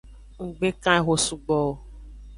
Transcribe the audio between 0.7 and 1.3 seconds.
kan eho